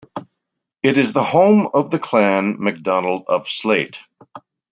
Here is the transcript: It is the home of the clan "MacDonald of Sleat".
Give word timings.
It 0.81 0.97
is 0.97 1.13
the 1.13 1.23
home 1.23 1.69
of 1.75 1.91
the 1.91 1.99
clan 1.99 2.55
"MacDonald 2.59 3.25
of 3.27 3.47
Sleat". 3.47 3.99